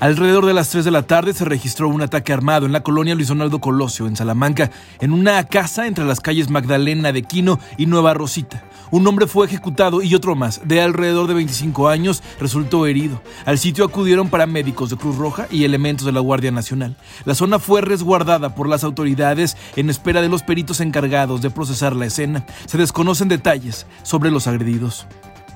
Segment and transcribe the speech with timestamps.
[0.00, 3.16] Alrededor de las 3 de la tarde se registró un ataque armado en la colonia
[3.16, 7.86] Luis Donaldo Colosio, en Salamanca, en una casa entre las calles Magdalena de Quino y
[7.86, 8.62] Nueva Rosita.
[8.90, 13.20] Un hombre fue ejecutado y otro más, de alrededor de 25 años, resultó herido.
[13.44, 16.96] Al sitio acudieron paramédicos de Cruz Roja y elementos de la Guardia Nacional.
[17.24, 21.94] La zona fue resguardada por las autoridades en espera de los peritos encargados de procesar
[21.94, 22.46] la escena.
[22.66, 25.06] Se desconocen detalles sobre los agredidos.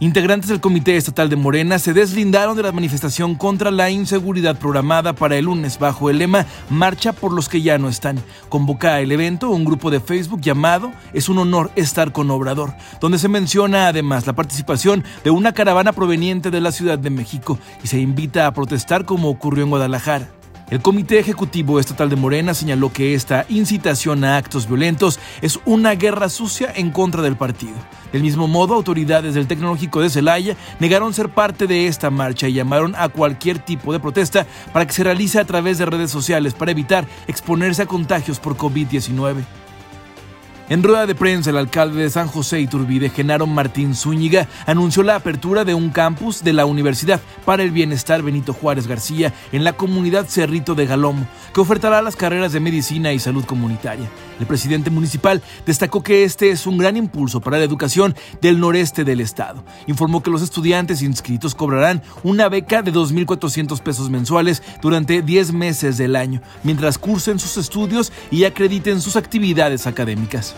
[0.02, 5.12] Integrantes del Comité Estatal de Morena se deslindaron de la manifestación contra la inseguridad programada
[5.12, 8.20] para el lunes bajo el lema Marcha por los que ya no están.
[8.48, 13.20] Convoca el evento un grupo de Facebook llamado Es un honor estar con Obrador, donde
[13.20, 17.86] se menciona además la participación de una caravana proveniente de la Ciudad de México y
[17.86, 20.41] se invita a protestar como ocurrió en Guadalajara.
[20.72, 25.94] El Comité Ejecutivo Estatal de Morena señaló que esta incitación a actos violentos es una
[25.96, 27.74] guerra sucia en contra del partido.
[28.10, 32.54] Del mismo modo, autoridades del Tecnológico de Celaya negaron ser parte de esta marcha y
[32.54, 36.54] llamaron a cualquier tipo de protesta para que se realice a través de redes sociales
[36.54, 39.44] para evitar exponerse a contagios por COVID-19.
[40.72, 45.16] En rueda de prensa, el alcalde de San José Iturbide, Genaro Martín Zúñiga, anunció la
[45.16, 49.74] apertura de un campus de la Universidad para el Bienestar Benito Juárez García en la
[49.74, 54.08] comunidad Cerrito de Galomo, que ofertará las carreras de medicina y salud comunitaria.
[54.40, 59.04] El presidente municipal destacó que este es un gran impulso para la educación del noreste
[59.04, 59.62] del estado.
[59.86, 65.98] Informó que los estudiantes inscritos cobrarán una beca de 2.400 pesos mensuales durante 10 meses
[65.98, 70.56] del año, mientras cursen sus estudios y acrediten sus actividades académicas.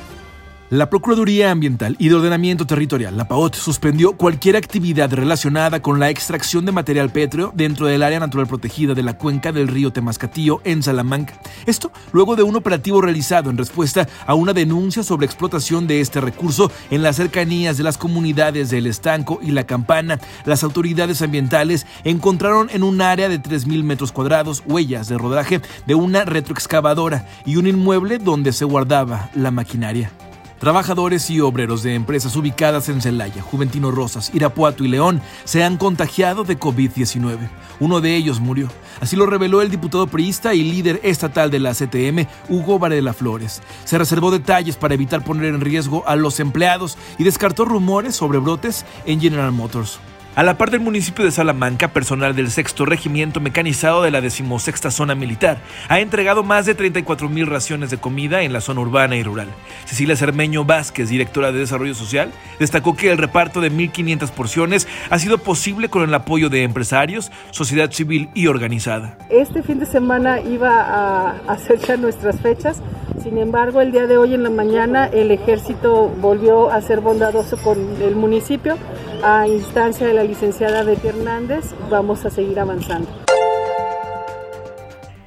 [0.74, 6.10] La Procuraduría Ambiental y de Ordenamiento Territorial, la PAOT, suspendió cualquier actividad relacionada con la
[6.10, 10.60] extracción de material pétreo dentro del área natural protegida de la cuenca del río Temascatillo
[10.64, 11.38] en Salamanca.
[11.66, 16.20] Esto luego de un operativo realizado en respuesta a una denuncia sobre explotación de este
[16.20, 20.18] recurso en las cercanías de las comunidades del Estanco y La Campana.
[20.44, 25.94] Las autoridades ambientales encontraron en un área de 3.000 metros cuadrados huellas de rodaje de
[25.94, 30.10] una retroexcavadora y un inmueble donde se guardaba la maquinaria.
[30.58, 35.76] Trabajadores y obreros de empresas ubicadas en Celaya, Juventino Rosas, Irapuato y León se han
[35.76, 37.50] contagiado de COVID-19.
[37.80, 38.68] Uno de ellos murió.
[39.00, 43.62] Así lo reveló el diputado priista y líder estatal de la CTM, Hugo Varela Flores.
[43.84, 48.38] Se reservó detalles para evitar poner en riesgo a los empleados y descartó rumores sobre
[48.38, 49.98] brotes en General Motors.
[50.36, 54.90] A la par del municipio de Salamanca, personal del sexto regimiento mecanizado de la decimosexta
[54.90, 55.58] zona militar
[55.88, 59.46] ha entregado más de 34 mil raciones de comida en la zona urbana y rural.
[59.84, 65.20] Cecilia Cermeño Vázquez, directora de Desarrollo Social, destacó que el reparto de 1.500 porciones ha
[65.20, 69.16] sido posible con el apoyo de empresarios, sociedad civil y organizada.
[69.30, 72.82] Este fin de semana iba a hacer ya nuestras fechas,
[73.22, 77.56] sin embargo el día de hoy en la mañana el ejército volvió a ser bondadoso
[77.56, 78.76] con el municipio
[79.24, 83.08] a instancia de la licenciada Betty Hernández, vamos a seguir avanzando.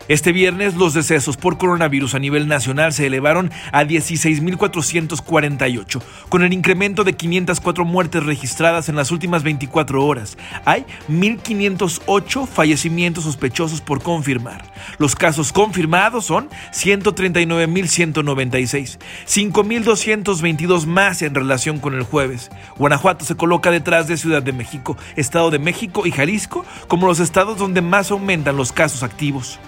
[0.07, 6.53] Este viernes los decesos por coronavirus a nivel nacional se elevaron a 16.448, con el
[6.53, 10.37] incremento de 504 muertes registradas en las últimas 24 horas.
[10.63, 14.63] Hay 1.508 fallecimientos sospechosos por confirmar.
[14.97, 22.49] Los casos confirmados son 139.196, 5.222 más en relación con el jueves.
[22.77, 27.19] Guanajuato se coloca detrás de Ciudad de México, Estado de México y Jalisco como los
[27.19, 29.59] estados donde más aumentan los casos activos.